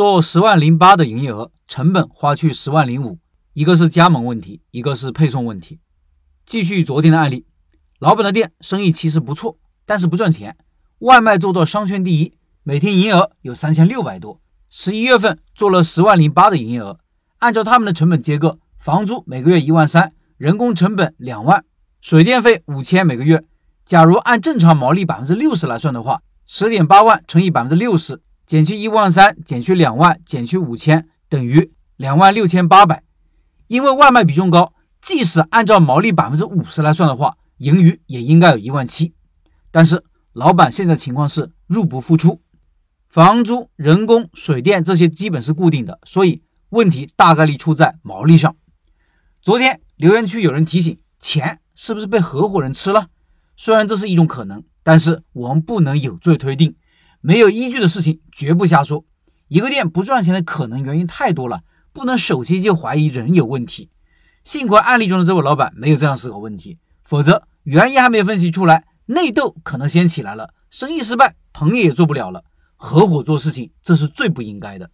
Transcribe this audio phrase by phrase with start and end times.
[0.00, 3.18] 做十万零八的营业额，成本花去十万零五，
[3.52, 5.78] 一个是加盟问题，一个是配送问题。
[6.46, 7.44] 继续昨天的案例，
[7.98, 10.56] 老板的店生意其实不错，但是不赚钱，
[11.00, 12.32] 外卖做到商圈第一，
[12.62, 14.40] 每天营业额有三千六百多。
[14.70, 16.98] 十一月份做了十万零八的营业额，
[17.40, 21.62] 按照他们的成本结构，房租每个月一万三，人工成本两万，
[22.00, 23.44] 水电费五千每个月。
[23.84, 28.22] 假如按正常毛利百分之六十来算的话，十点八万乘以百分之六十。
[28.50, 33.04] 减去一万三，减去两万，减去五千，等于两万六千八百。
[33.68, 39.14] 因为外卖比重高，即使按照毛利百分之五十来算的话，盈余也应该有一万七。
[39.70, 40.02] 但是
[40.32, 42.40] 老板现在情况是入不敷出，
[43.08, 48.56] 房租、人工、水电这些基本是固定的，所以问题大概率出在毛利上。
[49.40, 53.10] 昨天留言区有人提醒，钱是不是被合伙人吃了？
[53.56, 56.74] 虽然这是一种可能，但是我们不能有罪推定。
[57.20, 59.04] 没有依据的事情绝不瞎说。
[59.48, 61.62] 一个店不赚钱的可能原因太多了，
[61.92, 63.90] 不能首先就怀疑人有问题。
[64.44, 72.44] 幸亏案例中的这位老板没有这样思考问题，否则原因还没分析出来，内斗可能先起来了，生意失败，朋友也做不了了。
[72.76, 74.90] 合伙做事情，这是最不应该的。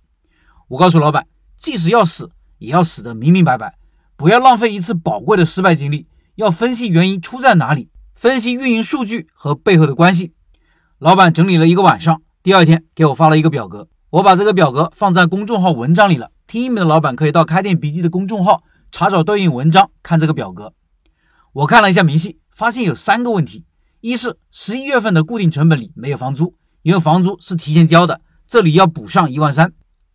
[0.68, 3.78] 我告诉老板，即使要死，也要死得明明白白，
[4.16, 6.08] 不要浪费一次宝贵的失败经历。
[6.34, 10.32] 要分析原因出在哪里，分析运营数据和背后的关系。
[10.98, 16.30] 老板整理了一个晚上，第二天给我发了一个表格，我把这个表格放在公众号文章里了。
[16.46, 20.72] 听音频的老板可以到开店笔记的公众号查找对应文章，看这个表格。
[21.52, 23.66] 我看了一下明细，发现有三个问题：
[24.00, 29.68] 一是十一月份的固定成本里没有房租，因为房租是提前交的，这里要补上一万三；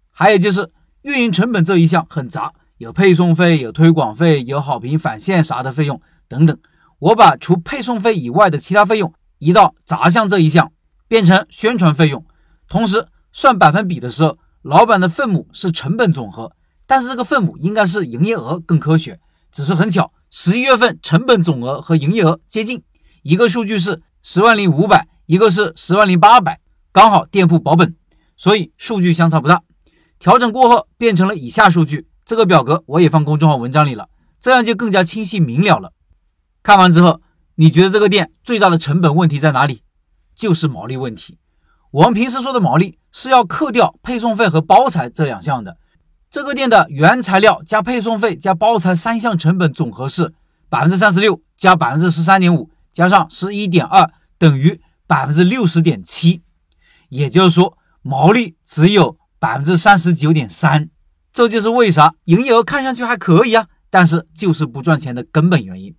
[0.10, 0.72] 还有就是
[1.04, 6.58] 运营成本这一项很杂，有配送费、有推广费、有好评返现啥的费用等等。
[6.98, 9.14] 我把除配送费以外的其他费用。
[9.42, 10.72] 移到杂项这一项，
[11.08, 12.24] 变成宣传费用。
[12.70, 16.52] 同时算百分比的时候，老板的分母是成本总和，
[16.86, 19.20] 但是这个分母应该是营业额更科学。
[19.52, 22.84] 只是很巧，十一月份成本总额和营业额接近，
[23.24, 26.60] 一个数据是十万零五百，一个是十万零八百，
[26.92, 27.96] 刚好店铺保本，
[28.38, 29.64] 所以数据相差不大。
[30.20, 34.08] 调整过后变成了以下数据，这个表格我也放公众号文章里了，
[34.40, 35.94] 这样就更加清晰明了了。
[36.62, 37.22] 看完之后。
[37.56, 39.84] 你觉得这个店最大的成本问题在哪里？
[40.36, 41.38] 就是毛利问题。
[41.92, 45.78] 我们平时说的毛利是要扣掉配送费和包材这两项的。
[46.30, 50.34] 这个店的原材料加配送费加包材三项成本总和是
[50.70, 56.42] 百分之三十六加百分之十三点五加上十一点二等于百分之六十点七，
[57.10, 60.90] 也就是说毛利只有百分之三十九点三。
[61.34, 65.94] 这就是为啥营业额看上去还可以啊，但是就是不赚钱的根本原因。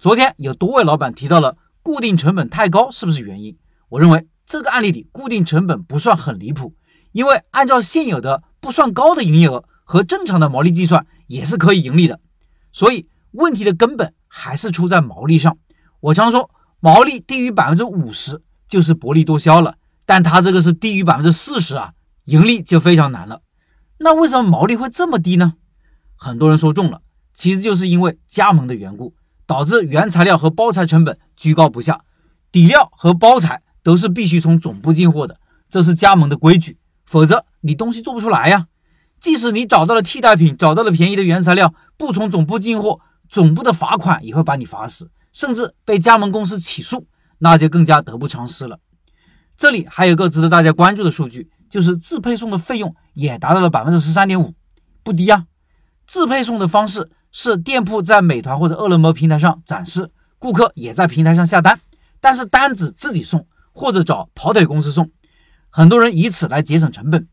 [0.00, 3.58] 昨天有多位老板提到了固定成本太高是不是原因？
[3.90, 6.74] 我认为这个案例里固定成本不算很离谱，
[7.12, 12.18] 因为按照现有的不算高的营业额和正常的毛利计算也是可以盈利的。
[12.72, 15.58] 所以问题的根本还是出在毛利上。
[16.00, 16.50] 我常说
[16.80, 18.40] 毛利低于百分之五十
[18.70, 21.92] 就是薄利多销了，但他这个是低于百分之四十啊，
[22.24, 23.42] 盈利就非常难了。
[23.98, 25.56] 那为什么毛利会这么低呢？
[26.16, 27.02] 很多人说中了，
[27.34, 29.14] 其实就是因为加盟的缘故。
[29.50, 32.02] 导致原材料和包材成本居高不下，
[32.52, 38.68] 底料和包材都是必须从总部进货的，这是加盟的规矩，否则你东西做不出来呀。
[39.18, 47.08] 即使你找到了替代品，找到了便宜的原材料，不从总部进货，总部的罚款也会把你罚死，甚至被加盟公司起诉，
[47.38, 48.78] 那就更加得不偿失了。
[49.56, 54.54] 这里还有个值得大家关注的数据，就是自配送的费用也达到了百分之十三点五，
[55.02, 55.46] 不低啊。
[56.10, 57.08] 自配送的方式。
[57.32, 60.10] 是店铺在美团或者饿了么平台上展示，
[60.40, 61.78] 顾客也在平台上下单，
[62.20, 65.12] 但是单子自己送或者找跑腿公司送，
[65.68, 67.28] 很多人以此来节省成本。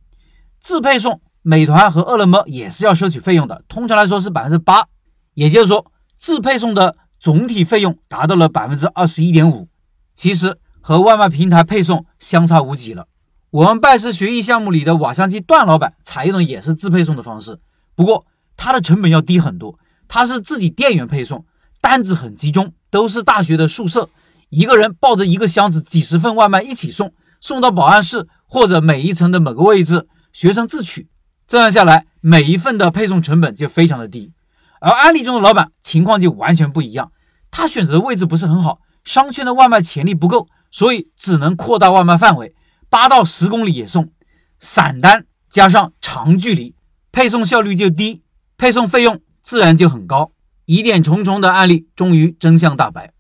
[0.59, 4.85] 自配送，美团和饿了么也是要收取费用的，通常来说是百分之八，
[5.33, 9.67] 也就是说自配送的总体费用达到了百分之二十一点五，
[10.13, 13.07] 其实和外卖平台配送相差无几了。
[13.49, 17.59] 我们拜师学艺项目里的瓦香鸡段老板采用的也是自配送的方式，
[17.95, 18.27] 不过
[18.57, 19.80] 他的成本要低很多。
[20.09, 21.45] 他是自己店员配送，
[21.80, 24.09] 单子很集中，都是大学的宿舍，
[24.50, 31.07] 一个人抱着一个箱子，几十份外卖一起送，送到保安室或者每一层的某个位置，学生自取。
[31.48, 34.33] 这样下来，每一份的配送成本就非常的低。
[34.80, 37.12] 而案例中的老板情况就完全不一样，
[37.51, 42.54] 他选择的位置不是很好，商圈的外卖潜力不够，所以只能扩大外卖范围，
[42.89, 44.12] 八到十公里也送，
[44.59, 46.75] 散单加上长距离，
[47.12, 48.21] 配送效率就低，
[48.57, 49.21] 配送费用。
[49.44, 50.33] 自然就很高，
[50.65, 53.13] 疑点重重的案例终于真相大白。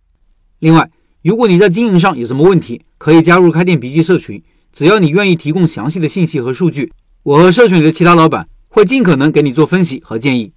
[0.59, 0.91] 另外，
[1.23, 4.43] 如果你在经营上有什么问题，可以加入开店笔记社群，
[4.73, 6.91] 只要你愿意提供详细的信息和数据，
[7.23, 10.51] 我和社群里的其他老板会尽可能给你做分析和建议。